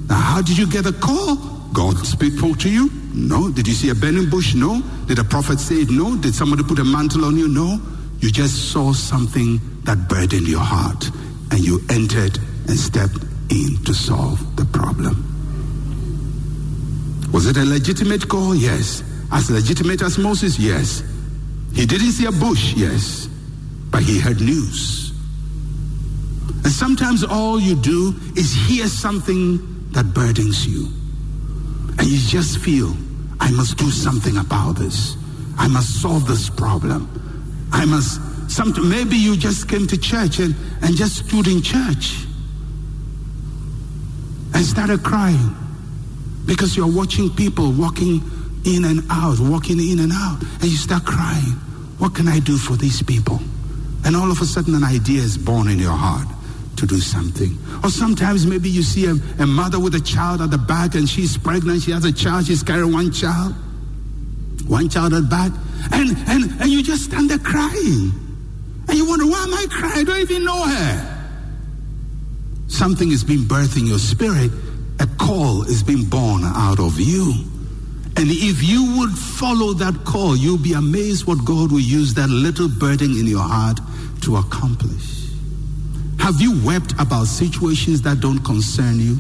Now, 0.08 0.22
how 0.22 0.42
did 0.44 0.56
you 0.56 0.68
get 0.68 0.86
a 0.86 0.94
call? 0.94 1.38
God 1.74 2.06
speak 2.06 2.38
to 2.40 2.70
you? 2.70 2.92
No. 3.16 3.50
Did 3.50 3.68
you 3.68 3.74
see 3.74 3.90
a 3.90 3.96
burning 3.96 4.30
bush? 4.30 4.54
No. 4.54 4.84
Did 5.08 5.18
a 5.18 5.24
prophet 5.24 5.60
say 5.60 5.78
it? 5.78 5.90
No. 5.90 6.16
Did 6.18 6.36
somebody 6.36 6.62
put 6.62 6.78
a 6.78 6.84
mantle 6.84 7.26
on 7.26 7.36
you? 7.36 7.48
No. 7.48 7.82
You 8.20 8.30
just 8.30 8.72
saw 8.72 8.94
something 8.94 9.60
that 9.86 10.08
burdened 10.08 10.48
your 10.48 10.62
heart 10.62 11.10
and 11.50 11.66
you 11.66 11.82
entered 11.90 12.38
and 12.68 12.78
stepped 12.78 13.24
in 13.50 13.78
to 13.86 13.94
solve 13.94 14.56
the 14.56 14.66
problem. 14.66 15.30
Was 17.32 17.48
it 17.48 17.58
a 17.58 17.66
legitimate 17.66 18.28
call? 18.30 18.56
Yes. 18.56 19.04
As 19.32 19.50
legitimate 19.50 20.02
as 20.02 20.18
Moses? 20.18 20.60
Yes. 20.60 21.04
He 21.74 21.86
didn't 21.86 22.12
see 22.12 22.26
a 22.26 22.32
bush? 22.32 22.74
Yes. 22.76 23.28
But 23.90 24.04
he 24.04 24.20
heard 24.20 24.40
news. 24.40 25.12
And 26.64 26.72
sometimes 26.72 27.24
all 27.24 27.60
you 27.60 27.76
do 27.76 28.14
is 28.38 28.54
hear 28.54 28.88
something 28.88 29.90
that 29.92 30.14
burdens 30.14 30.68
you. 30.68 30.88
And 31.98 32.08
you 32.08 32.18
just 32.20 32.60
feel, 32.60 32.96
I 33.40 33.52
must 33.52 33.78
do 33.78 33.90
something 33.90 34.38
about 34.38 34.74
this. 34.74 35.18
I 35.58 35.68
must 35.68 36.02
solve 36.02 36.28
this 36.28 36.50
problem. 36.50 37.10
I 37.72 37.86
must, 37.86 38.22
some, 38.50 38.74
maybe 38.90 39.16
you 39.16 39.36
just 39.36 39.68
came 39.68 39.88
to 39.88 39.98
church 39.98 40.40
and, 40.40 40.56
and 40.82 40.96
just 40.96 41.28
stood 41.28 41.48
in 41.48 41.62
church 41.62 42.28
and 44.54 44.66
started 44.66 45.04
crying 45.04 45.56
because 46.46 46.76
you're 46.76 46.92
watching 46.92 47.30
people 47.30 47.72
walking 47.72 48.22
in 48.66 48.86
and 48.86 49.04
out, 49.10 49.40
walking 49.40 49.80
in 49.80 50.00
and 50.00 50.12
out, 50.14 50.42
and 50.42 50.66
you 50.66 50.78
start 50.78 51.06
crying. 51.06 51.58
What 52.00 52.16
can 52.16 52.28
I 52.28 52.40
do 52.40 52.58
for 52.58 52.76
these 52.76 53.02
people? 53.02 53.40
And 54.06 54.16
all 54.16 54.32
of 54.32 54.42
a 54.42 54.46
sudden, 54.46 54.76
an 54.76 54.84
idea 54.84 55.22
is 55.22 55.38
born 55.38 55.70
in 55.70 55.80
your 55.80 55.94
heart 55.94 56.28
to 56.78 56.86
do 56.86 57.00
something. 57.00 57.58
Or 57.84 57.90
sometimes 57.90 58.46
maybe 58.46 58.70
you 58.70 58.84
see 58.84 59.06
a, 59.06 59.16
a 59.42 59.48
mother 59.48 59.80
with 59.80 59.96
a 59.96 60.02
child 60.02 60.42
at 60.42 60.52
the 60.52 60.58
back 60.58 60.96
and 60.96 61.08
she's 61.08 61.38
pregnant, 61.38 61.84
she 61.84 61.92
has 61.92 62.04
a 62.04 62.12
child, 62.12 62.46
she's 62.46 62.64
carrying 62.64 62.92
one 62.92 63.12
child, 63.12 63.54
one 64.68 64.90
child 64.90 65.14
at 65.14 65.24
the 65.24 65.28
back, 65.28 65.52
and, 65.92 66.18
and, 66.28 66.62
and 66.62 66.70
you 66.70 66.84
just 66.84 67.06
stand 67.06 67.30
there 67.30 67.38
crying. 67.38 68.12
And 68.88 68.98
you 68.98 69.08
wonder, 69.08 69.26
why 69.26 69.44
am 69.44 69.54
I 69.54 69.66
crying? 69.70 70.00
I 70.00 70.04
don't 70.04 70.20
even 70.20 70.44
know 70.44 70.64
her. 70.64 71.13
Something 72.74 73.12
is 73.12 73.24
being 73.24 73.42
birthed 73.42 73.80
in 73.80 73.86
your 73.86 74.00
spirit. 74.00 74.50
A 75.00 75.06
call 75.06 75.62
is 75.62 75.84
being 75.84 76.06
born 76.06 76.42
out 76.44 76.80
of 76.80 77.00
you. 77.00 77.32
And 78.18 78.28
if 78.32 78.64
you 78.64 78.98
would 78.98 79.12
follow 79.12 79.74
that 79.74 80.04
call, 80.06 80.36
you'll 80.36 80.58
be 80.58 80.74
amazed 80.74 81.28
what 81.28 81.46
God 81.46 81.72
will 81.72 81.80
use 81.80 82.16
that 82.16 82.30
little 82.30 82.68
burden 82.68 83.12
in 83.12 83.28
your 83.28 83.44
heart 83.44 83.80
to 84.24 84.38
accomplish. 84.38 85.30
Have 86.18 86.42
you 86.42 86.66
wept 86.66 86.94
about 87.00 87.28
situations 87.28 88.02
that 88.02 88.20
don't 88.22 88.40
concern 88.40 89.00
you? 89.00 89.18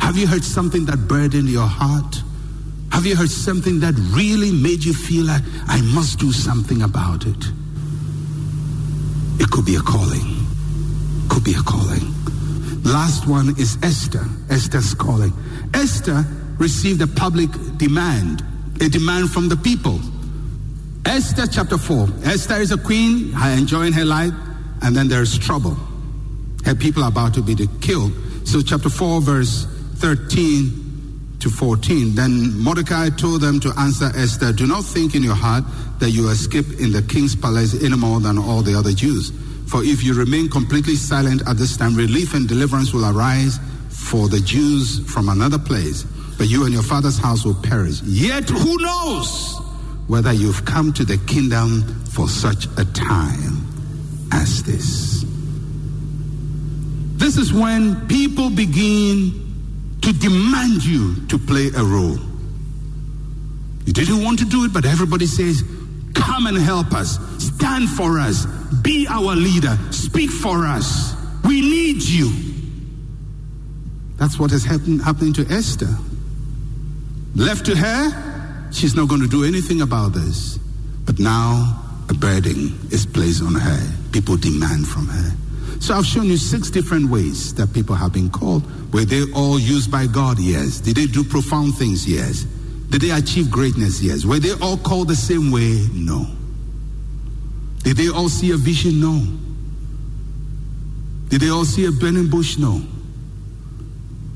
Have 0.00 0.16
you 0.16 0.28
heard 0.28 0.44
something 0.44 0.84
that 0.84 1.08
burdened 1.08 1.48
your 1.48 1.66
heart? 1.66 2.22
Have 2.92 3.04
you 3.04 3.16
heard 3.16 3.30
something 3.30 3.80
that 3.80 3.94
really 4.14 4.52
made 4.52 4.84
you 4.84 4.94
feel 4.94 5.26
like 5.26 5.42
I 5.66 5.80
must 5.92 6.20
do 6.20 6.30
something 6.30 6.82
about 6.82 7.26
it? 7.26 7.44
It 9.40 9.50
could 9.50 9.64
be 9.64 9.74
a 9.74 9.80
calling. 9.80 10.46
Could 11.28 11.42
be 11.42 11.54
a 11.54 11.62
calling. 11.62 12.19
Last 12.84 13.26
one 13.26 13.50
is 13.58 13.76
Esther. 13.82 14.24
Esther's 14.48 14.94
calling. 14.94 15.32
Esther 15.74 16.24
received 16.58 17.00
a 17.02 17.06
public 17.06 17.50
demand, 17.76 18.42
a 18.80 18.88
demand 18.88 19.30
from 19.30 19.48
the 19.48 19.56
people. 19.56 20.00
Esther 21.06 21.46
chapter 21.46 21.78
4. 21.78 22.08
Esther 22.24 22.56
is 22.56 22.72
a 22.72 22.78
queen, 22.78 23.34
enjoying 23.34 23.92
her 23.92 24.04
life, 24.04 24.32
and 24.82 24.94
then 24.94 25.08
there's 25.08 25.38
trouble. 25.38 25.76
Her 26.64 26.74
people 26.74 27.02
are 27.04 27.08
about 27.08 27.34
to 27.34 27.42
be 27.42 27.56
killed. 27.80 28.12
So, 28.44 28.60
chapter 28.60 28.88
4, 28.88 29.20
verse 29.20 29.66
13 29.96 31.36
to 31.40 31.50
14. 31.50 32.14
Then 32.14 32.58
Mordecai 32.58 33.08
told 33.10 33.40
them 33.40 33.60
to 33.60 33.72
answer 33.78 34.10
Esther 34.14 34.52
Do 34.52 34.66
not 34.66 34.84
think 34.84 35.14
in 35.14 35.22
your 35.22 35.34
heart 35.34 35.64
that 35.98 36.10
you 36.10 36.28
escape 36.28 36.66
in 36.78 36.92
the 36.92 37.02
king's 37.02 37.34
palace 37.34 37.74
any 37.82 37.96
more 37.96 38.20
than 38.20 38.38
all 38.38 38.62
the 38.62 38.74
other 38.74 38.92
Jews. 38.92 39.32
For 39.70 39.84
if 39.84 40.02
you 40.02 40.14
remain 40.14 40.50
completely 40.50 40.96
silent 40.96 41.42
at 41.46 41.56
this 41.56 41.76
time, 41.76 41.94
relief 41.94 42.34
and 42.34 42.48
deliverance 42.48 42.92
will 42.92 43.06
arise 43.06 43.60
for 43.88 44.28
the 44.28 44.40
Jews 44.40 44.98
from 45.08 45.28
another 45.28 45.60
place, 45.60 46.02
but 46.36 46.48
you 46.48 46.64
and 46.64 46.74
your 46.74 46.82
father's 46.82 47.18
house 47.18 47.44
will 47.44 47.54
perish. 47.54 48.02
Yet 48.02 48.48
who 48.48 48.76
knows 48.78 49.60
whether 50.08 50.32
you've 50.32 50.64
come 50.64 50.92
to 50.94 51.04
the 51.04 51.18
kingdom 51.18 51.82
for 52.06 52.28
such 52.28 52.64
a 52.78 52.84
time 52.84 53.64
as 54.32 54.64
this? 54.64 55.24
This 57.14 57.36
is 57.36 57.52
when 57.52 58.08
people 58.08 58.50
begin 58.50 59.98
to 60.02 60.12
demand 60.12 60.84
you 60.84 61.14
to 61.28 61.38
play 61.38 61.68
a 61.76 61.84
role. 61.84 62.18
You 63.84 63.92
didn't 63.92 64.24
want 64.24 64.40
to 64.40 64.46
do 64.46 64.64
it, 64.64 64.72
but 64.72 64.84
everybody 64.84 65.26
says, 65.26 65.62
Come 66.14 66.46
and 66.46 66.58
help 66.58 66.92
us. 66.92 67.20
Stand 67.38 67.88
for 67.88 68.18
us. 68.18 68.46
Be 68.82 69.06
our 69.08 69.34
leader. 69.36 69.76
Speak 69.90 70.30
for 70.30 70.66
us. 70.66 71.14
We 71.44 71.60
need 71.60 72.02
you. 72.02 72.30
That's 74.16 74.38
what 74.38 74.52
is 74.52 74.64
happen, 74.64 74.98
happening 74.98 75.32
to 75.34 75.46
Esther. 75.50 75.88
Left 77.34 77.64
to 77.66 77.76
her, 77.76 78.70
she's 78.72 78.94
not 78.94 79.08
going 79.08 79.22
to 79.22 79.28
do 79.28 79.44
anything 79.44 79.80
about 79.80 80.12
this. 80.12 80.58
But 81.06 81.18
now 81.18 81.80
a 82.08 82.14
burden 82.14 82.78
is 82.90 83.06
placed 83.06 83.42
on 83.42 83.54
her. 83.54 83.92
People 84.12 84.36
demand 84.36 84.86
from 84.86 85.06
her. 85.08 85.30
So 85.80 85.94
I've 85.94 86.04
shown 86.04 86.26
you 86.26 86.36
six 86.36 86.68
different 86.68 87.10
ways 87.10 87.54
that 87.54 87.72
people 87.72 87.94
have 87.94 88.12
been 88.12 88.30
called. 88.30 88.62
Were 88.92 89.06
they 89.06 89.22
all 89.34 89.58
used 89.58 89.90
by 89.90 90.06
God? 90.06 90.38
Yes. 90.38 90.78
Did 90.80 90.96
they 90.96 91.06
do 91.06 91.24
profound 91.24 91.76
things? 91.76 92.06
Yes. 92.06 92.44
Did 92.90 93.00
they 93.00 93.10
achieve 93.10 93.50
greatness? 93.50 94.02
Yes. 94.02 94.24
Were 94.24 94.38
they 94.38 94.52
all 94.60 94.76
called 94.76 95.08
the 95.08 95.16
same 95.16 95.50
way? 95.50 95.86
No. 95.94 96.26
Did 97.82 97.96
they 97.96 98.08
all 98.08 98.28
see 98.28 98.50
a 98.52 98.56
vision? 98.56 99.00
No. 99.00 99.26
Did 101.28 101.40
they 101.40 101.48
all 101.48 101.64
see 101.64 101.86
a 101.86 101.92
burning 101.92 102.28
bush? 102.28 102.58
No. 102.58 102.82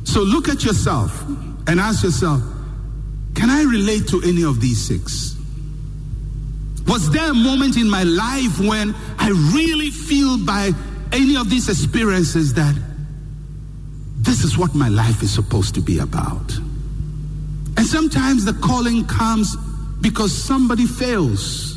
So 0.05 0.23
look 0.23 0.49
at 0.49 0.65
yourself 0.65 1.27
and 1.67 1.81
ask 1.81 2.05
yourself 2.05 2.43
can 3.35 3.51
I 3.51 3.65
relate 3.65 4.07
to 4.09 4.23
any 4.23 4.45
of 4.45 4.61
these 4.61 4.81
six? 4.81 5.37
Was 6.87 7.11
there 7.11 7.31
a 7.31 7.35
moment 7.35 7.77
in 7.77 7.91
my 7.91 8.05
life 8.05 8.61
when 8.61 8.95
I 9.19 9.31
really 9.55 9.91
feel 9.91 10.39
by 10.39 10.71
any 11.13 11.37
of 11.37 11.51
these 11.51 11.69
experiences 11.69 12.55
that 12.55 12.77
this 14.19 14.45
is 14.45 14.57
what 14.57 14.75
my 14.75 14.89
life 14.89 15.23
is 15.23 15.33
supposed 15.33 15.75
to 15.75 15.81
be 15.81 15.99
about? 15.99 16.57
And 17.77 17.87
sometimes 17.87 18.45
the 18.45 18.53
calling 18.53 19.05
comes 19.07 19.57
because 20.01 20.33
somebody 20.33 20.87
fails 20.87 21.74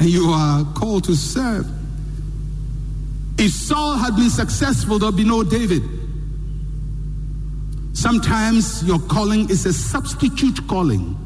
and 0.00 0.08
you 0.08 0.28
are 0.30 0.64
called 0.74 1.04
to 1.04 1.14
serve. 1.14 1.66
If 3.38 3.52
Saul 3.52 3.96
had 3.96 4.16
been 4.16 4.30
successful, 4.30 4.98
there'd 4.98 5.16
be 5.16 5.24
no 5.24 5.42
David. 5.42 5.82
Sometimes 7.92 8.82
your 8.84 8.98
calling 9.00 9.48
is 9.50 9.66
a 9.66 9.72
substitute 9.72 10.66
calling. 10.68 11.16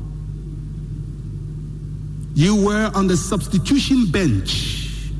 You 2.34 2.64
were 2.64 2.90
on 2.94 3.08
the 3.08 3.16
substitution 3.16 4.10
bench, 4.12 5.10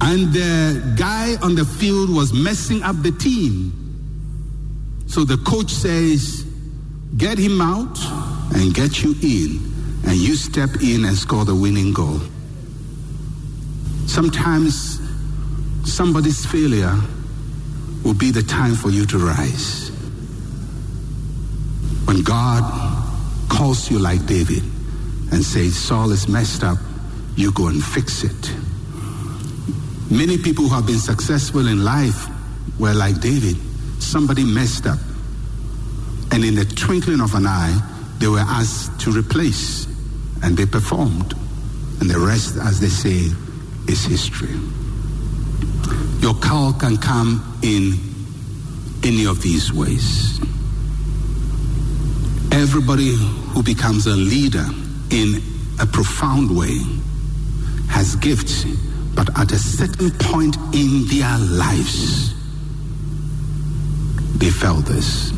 and 0.00 0.32
the 0.32 0.94
guy 0.96 1.34
on 1.42 1.54
the 1.54 1.64
field 1.64 2.14
was 2.14 2.32
messing 2.32 2.82
up 2.82 3.02
the 3.02 3.10
team. 3.10 3.72
So 5.06 5.24
the 5.24 5.38
coach 5.38 5.70
says, 5.70 6.44
Get 7.16 7.38
him 7.38 7.60
out 7.60 7.98
and 8.54 8.74
get 8.74 9.02
you 9.02 9.14
in, 9.22 9.75
and 10.06 10.14
you 10.14 10.34
step 10.34 10.70
in 10.82 11.04
and 11.04 11.16
score 11.16 11.44
the 11.44 11.54
winning 11.54 11.92
goal. 11.92 12.20
Sometimes 14.06 15.00
somebody's 15.84 16.46
failure 16.46 16.94
will 18.04 18.14
be 18.14 18.30
the 18.30 18.42
time 18.42 18.74
for 18.74 18.90
you 18.90 19.04
to 19.06 19.18
rise. 19.18 19.90
When 22.06 22.22
God 22.22 22.62
calls 23.48 23.90
you 23.90 23.98
like 23.98 24.24
David 24.26 24.62
and 25.32 25.44
says, 25.44 25.76
Saul 25.76 26.12
is 26.12 26.28
messed 26.28 26.62
up, 26.62 26.78
you 27.34 27.52
go 27.52 27.66
and 27.66 27.82
fix 27.82 28.22
it. 28.22 28.54
Many 30.08 30.38
people 30.38 30.64
who 30.68 30.74
have 30.74 30.86
been 30.86 31.00
successful 31.00 31.66
in 31.66 31.84
life 31.84 32.28
were 32.78 32.94
like 32.94 33.20
David. 33.20 33.56
Somebody 34.00 34.44
messed 34.44 34.86
up. 34.86 34.98
And 36.30 36.44
in 36.44 36.54
the 36.54 36.64
twinkling 36.64 37.20
of 37.20 37.34
an 37.34 37.46
eye, 37.46 37.76
they 38.18 38.28
were 38.28 38.38
asked 38.38 39.00
to 39.00 39.10
replace. 39.10 39.86
And 40.42 40.56
they 40.56 40.66
performed. 40.66 41.34
And 42.00 42.10
the 42.10 42.18
rest, 42.18 42.56
as 42.56 42.80
they 42.80 42.88
say, 42.88 43.30
is 43.88 44.04
history. 44.04 44.54
Your 46.20 46.34
call 46.34 46.72
can 46.72 46.96
come 46.96 47.58
in 47.62 47.94
any 49.04 49.26
of 49.26 49.42
these 49.42 49.72
ways. 49.72 50.40
Everybody 52.52 53.14
who 53.14 53.62
becomes 53.62 54.06
a 54.06 54.16
leader 54.16 54.66
in 55.10 55.42
a 55.80 55.86
profound 55.86 56.56
way 56.56 56.78
has 57.88 58.16
gifts, 58.16 58.64
but 59.14 59.28
at 59.38 59.52
a 59.52 59.58
certain 59.58 60.10
point 60.10 60.56
in 60.74 61.06
their 61.06 61.38
lives, 61.38 62.34
they 64.38 64.50
felt 64.50 64.84
this. 64.86 65.32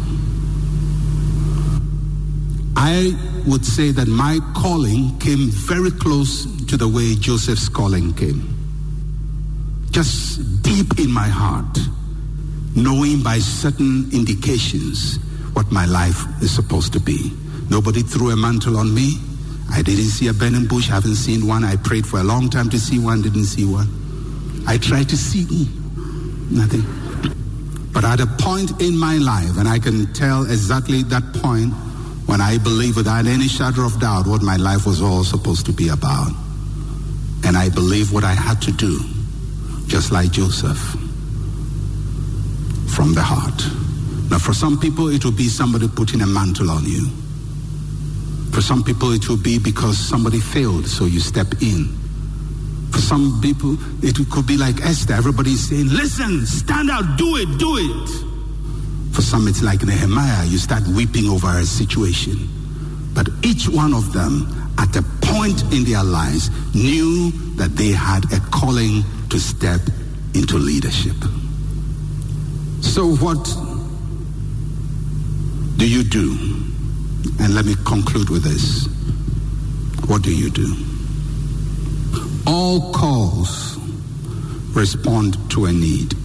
I 2.77 3.15
would 3.49 3.65
say 3.65 3.91
that 3.93 4.07
my 4.07 4.39
calling 4.55 5.19
came 5.19 5.49
very 5.49 5.91
close 5.91 6.45
to 6.67 6.77
the 6.77 6.87
way 6.87 7.15
Joseph's 7.15 7.69
calling 7.69 8.13
came. 8.15 8.55
Just 9.91 10.63
deep 10.63 10.99
in 10.99 11.11
my 11.11 11.29
heart, 11.29 11.79
knowing 12.77 13.23
by 13.23 13.39
certain 13.39 14.09
indications 14.13 15.19
what 15.55 15.73
my 15.73 15.87
life 15.87 16.23
is 16.43 16.55
supposed 16.55 16.93
to 16.93 17.01
be. 17.01 17.33
Nobody 17.71 18.03
threw 18.03 18.31
a 18.31 18.37
mantle 18.37 18.77
on 18.77 18.95
me. 18.95 19.15
I 19.71 19.83
didn't 19.83 20.11
see 20.11 20.29
a 20.29 20.33
burning 20.33 20.67
bush, 20.67 20.91
I 20.91 20.95
haven't 20.95 21.17
seen 21.17 21.47
one. 21.47 21.65
I 21.65 21.77
prayed 21.77 22.07
for 22.07 22.21
a 22.21 22.25
long 22.25 22.51
time 22.51 22.69
to 22.71 22.79
see 22.79 22.99
one, 22.99 23.23
didn't 23.23 23.45
see 23.47 23.65
one. 23.65 23.89
I 24.67 24.77
tried 24.79 25.09
to 25.09 25.17
see 25.17 25.69
nothing. 26.51 26.85
But 27.93 28.05
at 28.05 28.21
a 28.21 28.27
point 28.27 28.81
in 28.81 28.97
my 28.97 29.17
life, 29.17 29.59
and 29.59 29.69
I 29.69 29.79
can 29.79 30.13
tell 30.13 30.45
exactly 30.45 31.03
that 31.05 31.23
point 31.35 31.73
when 32.29 32.43
I 32.43 32.59
believe 32.59 32.95
without 32.95 33.25
any 33.27 33.49
shadow 33.49 33.87
of 33.87 33.99
doubt 33.99 34.27
what 34.27 34.43
my 34.43 34.57
life 34.57 34.85
was 34.85 35.01
all 35.01 35.25
supposed 35.25 35.65
to 35.65 35.73
be 35.73 35.89
about. 35.89 36.31
And 37.43 37.57
I 37.57 37.71
believe 37.71 38.13
what 38.13 38.23
I 38.23 38.35
had 38.35 38.61
to 38.63 38.71
do, 38.71 39.01
just 39.87 40.13
like 40.13 40.31
Joseph, 40.31 40.77
from 42.95 43.15
the 43.15 43.23
heart. 43.25 43.63
Now, 44.31 44.39
for 44.39 44.53
some 44.53 44.79
people, 44.79 45.09
it 45.09 45.25
will 45.25 45.33
be 45.33 45.49
somebody 45.49 45.89
putting 45.89 46.21
a 46.21 46.27
mantle 46.27 46.71
on 46.71 46.85
you. 46.85 47.09
For 48.53 48.61
some 48.61 48.85
people, 48.85 49.13
it 49.13 49.27
will 49.27 49.43
be 49.43 49.59
because 49.59 49.97
somebody 49.97 50.39
failed, 50.39 50.87
so 50.87 51.07
you 51.07 51.21
step 51.21 51.63
in. 51.63 51.89
For 52.93 52.99
some 52.99 53.41
people, 53.41 53.79
it 54.05 54.17
could 54.31 54.47
be 54.47 54.59
like 54.59 54.83
Esther. 54.83 55.15
Everybody's 55.15 55.67
saying, 55.67 55.89
listen, 55.89 56.45
stand 56.45 56.91
out, 56.91 57.17
do 57.17 57.37
it, 57.37 57.59
do 57.59 57.79
it. 57.79 58.28
For 59.19 59.23
some, 59.23 59.49
it's 59.49 59.65
like 59.65 59.83
Nehemiah. 59.83 60.47
You 60.47 60.59
start 60.59 60.87
weeping 60.87 61.29
over 61.29 61.49
a 61.49 61.65
situation. 61.65 62.37
But 63.15 63.29
each 63.43 63.69
one 63.69 63.93
of 63.93 64.13
them, 64.13 64.47
at 64.79 64.95
a 64.95 65.03
point 65.21 65.61
in 65.73 65.83
their 65.83 66.05
lives, 66.05 66.51
knew 66.73 67.33
that 67.57 67.75
they 67.75 67.89
had 67.89 68.33
a 68.33 68.39
calling 68.53 69.03
to 69.31 69.41
step 69.41 69.81
into 70.35 70.57
leadership. 70.57 71.17
So, 72.81 73.17
what 73.17 73.43
do 75.79 75.91
you 75.91 76.05
do? 76.05 76.39
And 77.41 77.57
let 77.57 77.65
me 77.65 77.75
conclude 77.85 78.31
with 78.31 78.45
this. 78.45 78.87
What 80.07 80.23
do 80.23 80.33
you 80.33 80.49
do? 80.49 80.77
All 82.47 82.93
calls 82.93 83.79
respond 84.77 85.37
to 85.51 85.65
a 85.65 85.73
need. 85.73 86.18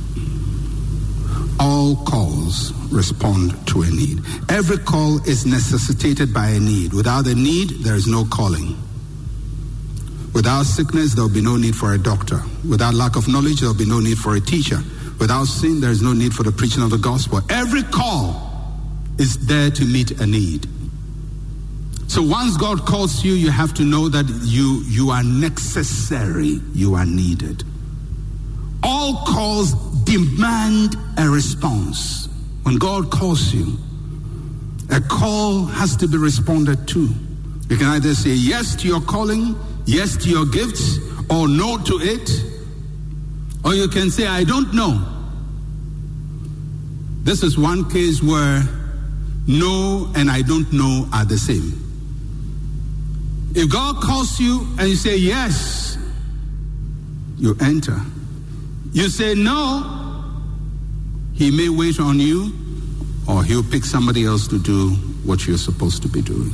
All 1.59 1.95
calls 2.05 2.73
respond 2.91 3.55
to 3.67 3.83
a 3.83 3.89
need. 3.89 4.19
Every 4.49 4.77
call 4.77 5.17
is 5.27 5.45
necessitated 5.45 6.33
by 6.33 6.49
a 6.49 6.59
need. 6.59 6.93
Without 6.93 7.27
a 7.27 7.35
need, 7.35 7.69
there 7.83 7.95
is 7.95 8.07
no 8.07 8.25
calling. 8.25 8.77
Without 10.33 10.63
sickness, 10.63 11.13
there 11.13 11.23
will 11.23 11.33
be 11.33 11.41
no 11.41 11.57
need 11.57 11.75
for 11.75 11.93
a 11.93 11.97
doctor. 11.97 12.41
Without 12.67 12.93
lack 12.95 13.15
of 13.15 13.27
knowledge, 13.27 13.59
there 13.59 13.69
will 13.69 13.77
be 13.77 13.85
no 13.85 13.99
need 13.99 14.17
for 14.17 14.35
a 14.35 14.41
teacher. 14.41 14.79
Without 15.19 15.45
sin, 15.45 15.79
there 15.79 15.91
is 15.91 16.01
no 16.01 16.13
need 16.13 16.33
for 16.33 16.43
the 16.43 16.51
preaching 16.51 16.81
of 16.81 16.89
the 16.89 16.97
gospel. 16.97 17.41
Every 17.49 17.83
call 17.83 18.51
is 19.19 19.37
there 19.45 19.69
to 19.69 19.85
meet 19.85 20.19
a 20.19 20.25
need. 20.25 20.67
So 22.07 22.21
once 22.21 22.57
God 22.57 22.85
calls 22.85 23.23
you, 23.23 23.33
you 23.33 23.49
have 23.49 23.73
to 23.75 23.83
know 23.83 24.09
that 24.09 24.27
you, 24.43 24.83
you 24.87 25.11
are 25.11 25.23
necessary, 25.23 26.59
you 26.73 26.95
are 26.95 27.05
needed. 27.05 27.63
All 28.83 29.23
calls 29.25 29.73
demand 30.03 30.95
a 31.17 31.29
response. 31.29 32.27
When 32.63 32.77
God 32.77 33.11
calls 33.11 33.53
you, 33.53 33.77
a 34.89 35.01
call 35.01 35.65
has 35.65 35.95
to 35.97 36.07
be 36.07 36.17
responded 36.17 36.87
to. 36.89 37.09
You 37.69 37.77
can 37.77 37.87
either 37.87 38.13
say 38.13 38.31
yes 38.31 38.75
to 38.75 38.87
your 38.87 39.01
calling, 39.01 39.55
yes 39.85 40.15
to 40.17 40.29
your 40.29 40.45
gifts, 40.45 40.99
or 41.29 41.47
no 41.47 41.77
to 41.77 41.99
it. 42.01 42.29
Or 43.65 43.73
you 43.73 43.87
can 43.87 44.11
say, 44.11 44.27
I 44.27 44.43
don't 44.43 44.73
know. 44.73 45.09
This 47.23 47.41
is 47.43 47.57
one 47.57 47.89
case 47.89 48.21
where 48.21 48.63
no 49.47 50.11
and 50.15 50.29
I 50.29 50.41
don't 50.41 50.71
know 50.73 51.07
are 51.13 51.25
the 51.25 51.37
same. 51.37 51.79
If 53.55 53.69
God 53.71 54.01
calls 54.01 54.39
you 54.39 54.67
and 54.77 54.89
you 54.89 54.95
say 54.95 55.15
yes, 55.17 55.97
you 57.37 57.55
enter. 57.61 57.99
You 58.91 59.09
say 59.09 59.35
no, 59.35 59.92
he 61.33 61.51
may 61.51 61.69
wait 61.69 61.99
on 61.99 62.19
you 62.19 62.53
or 63.27 63.43
he'll 63.43 63.63
pick 63.63 63.85
somebody 63.85 64.25
else 64.25 64.47
to 64.47 64.59
do 64.59 64.91
what 65.25 65.47
you're 65.47 65.57
supposed 65.57 66.01
to 66.03 66.09
be 66.09 66.21
doing. 66.21 66.51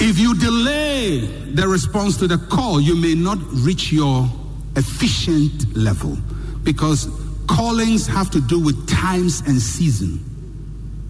If 0.00 0.18
you 0.18 0.34
delay 0.34 1.20
the 1.54 1.66
response 1.66 2.16
to 2.18 2.26
the 2.26 2.38
call, 2.38 2.80
you 2.80 2.96
may 2.96 3.14
not 3.14 3.38
reach 3.64 3.92
your 3.92 4.28
efficient 4.76 5.76
level 5.76 6.16
because 6.62 7.08
callings 7.48 8.06
have 8.06 8.30
to 8.30 8.40
do 8.40 8.58
with 8.58 8.88
times 8.88 9.40
and 9.46 9.60
season. 9.60 10.18